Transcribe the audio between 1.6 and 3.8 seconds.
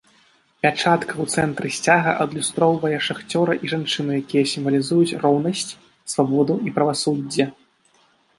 сцяга адлюстроўвае шахцёра і